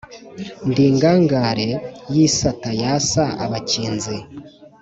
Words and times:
Ndi 0.69 0.83
ingangare 0.89 1.67
y’isata 2.13 2.69
yasa 2.81 3.23
abakinzi, 3.43 4.15